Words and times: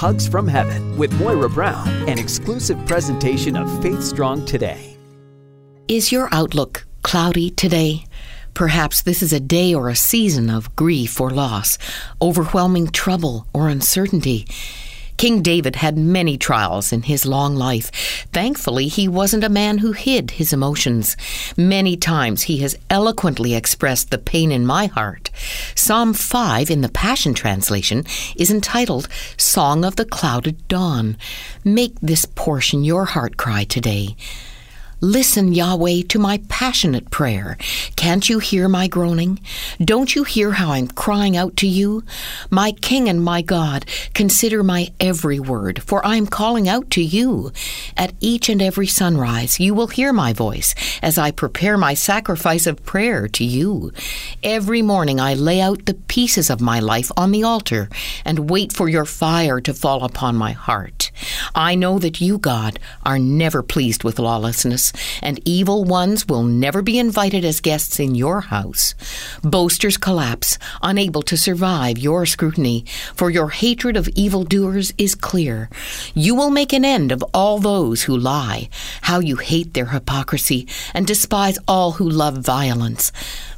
Hugs 0.00 0.26
from 0.26 0.48
Heaven 0.48 0.96
with 0.96 1.12
Moira 1.20 1.50
Brown, 1.50 1.86
an 2.08 2.18
exclusive 2.18 2.78
presentation 2.86 3.54
of 3.54 3.82
Faith 3.82 4.02
Strong 4.02 4.46
Today. 4.46 4.96
Is 5.88 6.10
your 6.10 6.30
outlook 6.32 6.86
cloudy 7.02 7.50
today? 7.50 8.06
Perhaps 8.54 9.02
this 9.02 9.22
is 9.22 9.34
a 9.34 9.38
day 9.38 9.74
or 9.74 9.90
a 9.90 9.94
season 9.94 10.48
of 10.48 10.74
grief 10.74 11.20
or 11.20 11.28
loss, 11.28 11.76
overwhelming 12.22 12.86
trouble 12.86 13.46
or 13.52 13.68
uncertainty. 13.68 14.46
King 15.20 15.42
David 15.42 15.76
had 15.76 15.98
many 15.98 16.38
trials 16.38 16.94
in 16.94 17.02
his 17.02 17.26
long 17.26 17.54
life. 17.54 17.90
Thankfully, 18.32 18.88
he 18.88 19.06
wasn't 19.06 19.44
a 19.44 19.50
man 19.50 19.76
who 19.76 19.92
hid 19.92 20.30
his 20.30 20.50
emotions. 20.50 21.14
Many 21.58 21.98
times 21.98 22.44
he 22.44 22.60
has 22.60 22.78
eloquently 22.88 23.54
expressed 23.54 24.10
the 24.10 24.16
pain 24.16 24.50
in 24.50 24.64
my 24.64 24.86
heart. 24.86 25.28
Psalm 25.74 26.14
5 26.14 26.70
in 26.70 26.80
the 26.80 26.88
Passion 26.88 27.34
Translation 27.34 28.06
is 28.34 28.50
entitled 28.50 29.10
Song 29.36 29.84
of 29.84 29.96
the 29.96 30.06
Clouded 30.06 30.66
Dawn. 30.68 31.18
Make 31.64 32.00
this 32.00 32.24
portion 32.24 32.82
your 32.82 33.04
heart 33.04 33.36
cry 33.36 33.64
today. 33.64 34.16
Listen, 35.02 35.54
Yahweh, 35.54 36.02
to 36.08 36.18
my 36.18 36.42
passionate 36.50 37.10
prayer. 37.10 37.56
Can't 37.96 38.28
you 38.28 38.38
hear 38.38 38.68
my 38.68 38.86
groaning? 38.86 39.40
Don't 39.82 40.14
you 40.14 40.24
hear 40.24 40.52
how 40.52 40.72
I'm 40.72 40.88
crying 40.88 41.38
out 41.38 41.56
to 41.58 41.66
you? 41.66 42.04
My 42.50 42.72
King 42.72 43.08
and 43.08 43.24
my 43.24 43.40
God, 43.40 43.86
consider 44.12 44.62
my 44.62 44.92
every 45.00 45.40
word, 45.40 45.82
for 45.82 46.04
I 46.04 46.16
am 46.16 46.26
calling 46.26 46.68
out 46.68 46.90
to 46.90 47.02
you. 47.02 47.50
At 47.96 48.12
each 48.20 48.50
and 48.50 48.60
every 48.60 48.86
sunrise, 48.86 49.58
you 49.58 49.72
will 49.72 49.86
hear 49.86 50.12
my 50.12 50.34
voice 50.34 50.74
as 51.00 51.16
I 51.16 51.30
prepare 51.30 51.78
my 51.78 51.94
sacrifice 51.94 52.66
of 52.66 52.84
prayer 52.84 53.26
to 53.28 53.44
you. 53.44 53.92
Every 54.42 54.82
morning, 54.82 55.18
I 55.18 55.32
lay 55.32 55.62
out 55.62 55.86
the 55.86 55.94
pieces 55.94 56.50
of 56.50 56.60
my 56.60 56.78
life 56.78 57.10
on 57.16 57.30
the 57.30 57.42
altar 57.42 57.88
and 58.26 58.50
wait 58.50 58.70
for 58.70 58.86
your 58.86 59.06
fire 59.06 59.62
to 59.62 59.72
fall 59.72 60.04
upon 60.04 60.36
my 60.36 60.52
heart. 60.52 61.09
I 61.54 61.74
know 61.74 61.98
that 61.98 62.20
you, 62.20 62.38
God, 62.38 62.78
are 63.04 63.18
never 63.18 63.62
pleased 63.62 64.04
with 64.04 64.18
lawlessness, 64.18 64.92
and 65.22 65.40
evil 65.44 65.84
ones 65.84 66.26
will 66.26 66.42
never 66.42 66.82
be 66.82 66.98
invited 66.98 67.44
as 67.44 67.60
guests 67.60 67.98
in 67.98 68.14
your 68.14 68.42
house. 68.42 68.94
Boasters 69.42 69.96
collapse, 69.96 70.58
unable 70.82 71.22
to 71.22 71.36
survive 71.36 71.98
your 71.98 72.26
scrutiny, 72.26 72.84
for 73.14 73.30
your 73.30 73.50
hatred 73.50 73.96
of 73.96 74.08
evildoers 74.08 74.92
is 74.98 75.14
clear. 75.14 75.68
You 76.14 76.34
will 76.34 76.50
make 76.50 76.72
an 76.72 76.84
end 76.84 77.12
of 77.12 77.24
all 77.34 77.58
those 77.58 78.02
who 78.02 78.16
lie, 78.16 78.68
how 79.02 79.20
you 79.20 79.36
hate 79.36 79.74
their 79.74 79.86
hypocrisy 79.86 80.66
and 80.94 81.06
despise 81.06 81.58
all 81.66 81.92
who 81.92 82.08
love 82.08 82.38
violence. 82.38 83.12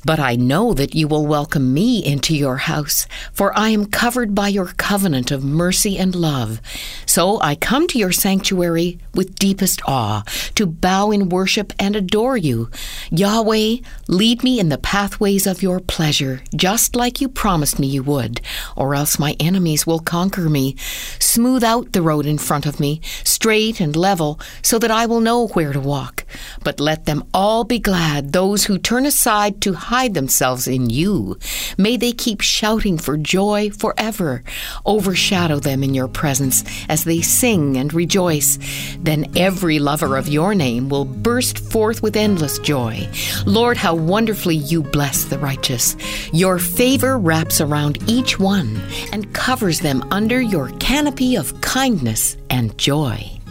But 0.05 0.19
I 0.19 0.34
know 0.34 0.75
that 0.75 0.95
you 0.95 1.06
will 1.06 1.27
welcome 1.27 1.73
me 1.73 2.05
into 2.05 2.34
your 2.34 2.56
house, 2.56 3.06
for 3.33 3.56
I 3.56 3.69
am 3.69 3.87
covered 3.87 4.34
by 4.34 4.49
your 4.49 4.67
covenant 4.67 5.31
of 5.31 5.45
mercy 5.45 5.97
and 5.97 6.15
love. 6.15 6.61
So 7.06 7.41
I 7.41 7.55
come 7.55 7.81
to 7.88 7.98
your 7.98 8.12
sanctuary 8.12 8.98
with 9.14 9.36
deepest 9.36 9.80
awe, 9.86 10.22
to 10.55 10.66
bow 10.66 11.11
in 11.11 11.28
worship 11.28 11.72
and 11.78 11.97
adore 11.97 12.36
you. 12.36 12.70
Yahweh, 13.11 13.77
lead 14.08 14.42
me 14.42 14.58
in 14.58 14.69
the 14.69 14.78
pathways 14.78 15.47
of 15.47 15.62
your 15.62 15.80
pleasure, 15.80 16.42
just 16.55 16.97
like 16.97 17.20
you 17.20 17.28
promised 17.28 17.78
me 17.78 17.86
you 17.86 18.03
would, 18.03 18.41
or 18.77 18.94
else 18.94 19.19
my 19.19 19.36
enemies 19.38 19.86
will 19.86 20.00
conquer 20.00 20.48
me. 20.48 20.77
Smooth 21.19 21.62
out 21.64 21.92
the 21.92 22.03
road 22.03 22.27
in 22.27 22.38
front 22.38 22.66
of 22.66 22.80
me, 22.80 23.00
straight 23.25 23.80
and 23.80 23.97
level, 23.97 24.41
so 24.62 24.78
that 24.78 24.91
I 24.91 25.06
will 25.06 25.20
know 25.20 25.48
where 25.48 25.72
to 25.72 25.80
walk. 25.80 26.22
But 26.64 26.80
let 26.80 27.05
them 27.05 27.25
all 27.34 27.64
be 27.64 27.78
glad, 27.78 28.33
those 28.33 28.64
who 28.64 28.78
turn 28.78 29.06
aside 29.06 29.61
to 29.62 29.75
hide 29.75 30.14
themselves 30.14 30.66
in 30.66 30.91
you. 30.91 31.38
May 31.78 31.97
they 31.97 32.12
keep 32.12 32.41
shouting 32.41 32.98
for 32.98 33.16
joy 33.16 33.70
forever. 33.70 34.42
Overshadow 34.86 35.60
them 35.60 35.83
in 35.83 35.94
your 35.94 36.08
presence 36.08 36.64
as 36.88 37.05
they 37.05 37.20
sing 37.20 37.77
and 37.77 37.92
rejoice. 37.92 38.58
Then 38.98 39.30
every 39.36 39.78
lover 39.78 40.16
of 40.16 40.28
your 40.28 40.55
name 40.55 40.88
will 40.88 41.05
burst 41.05 41.58
forth 41.58 42.03
with 42.03 42.16
endless 42.16 42.58
joy. 42.58 43.08
Lord, 43.47 43.77
how 43.77 43.94
wonderfully 43.94 44.56
you 44.56 44.82
bless 44.82 45.25
the 45.25 45.38
righteous. 45.38 45.97
Your 46.32 46.59
favor 46.59 47.19
wraps 47.19 47.60
around 47.60 47.98
each 48.09 48.38
one 48.38 48.81
and 49.12 49.32
covers 49.34 49.81
them 49.81 50.06
under 50.10 50.41
your 50.41 50.71
canopy 50.78 51.37
of 51.37 51.60
kindness 51.60 52.37
and 52.50 52.76
joy. 52.78 53.41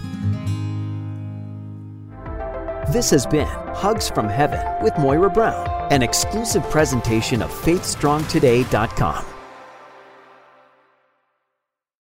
This 2.90 3.12
has 3.12 3.28
been 3.28 3.48
Hugs 3.76 4.10
from 4.10 4.28
Heaven 4.28 4.60
with 4.84 4.98
Moira 4.98 5.30
Brown, 5.30 5.68
an 5.92 6.02
exclusive 6.02 6.64
presentation 6.64 7.44
of 7.44 7.52
FaithStrongToday.com. 7.52 9.41